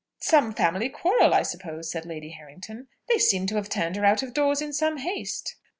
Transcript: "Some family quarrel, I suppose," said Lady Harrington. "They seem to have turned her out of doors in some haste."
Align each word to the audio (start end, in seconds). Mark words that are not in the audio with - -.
"Some 0.23 0.55
family 0.55 0.89
quarrel, 0.89 1.31
I 1.31 1.43
suppose," 1.43 1.91
said 1.91 2.07
Lady 2.07 2.29
Harrington. 2.29 2.87
"They 3.07 3.19
seem 3.19 3.45
to 3.45 3.55
have 3.57 3.69
turned 3.69 3.97
her 3.97 4.03
out 4.03 4.23
of 4.23 4.33
doors 4.33 4.59
in 4.59 4.73
some 4.73 4.97
haste." 4.97 5.57